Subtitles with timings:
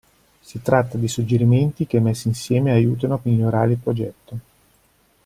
[0.41, 4.39] Si tratta di suggerimenti che messi insieme aiutano a migliorare il progetto.